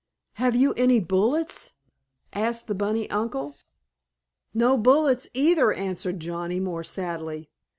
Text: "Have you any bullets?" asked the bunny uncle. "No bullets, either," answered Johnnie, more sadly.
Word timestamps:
"Have 0.33 0.55
you 0.55 0.73
any 0.73 0.99
bullets?" 0.99 1.73
asked 2.33 2.65
the 2.65 2.73
bunny 2.73 3.07
uncle. 3.11 3.57
"No 4.51 4.75
bullets, 4.75 5.29
either," 5.35 5.71
answered 5.73 6.19
Johnnie, 6.19 6.59
more 6.59 6.83
sadly. 6.83 7.51